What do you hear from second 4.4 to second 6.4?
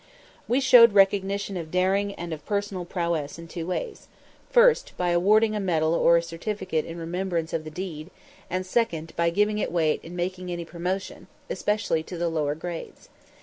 first, by awarding a medal or a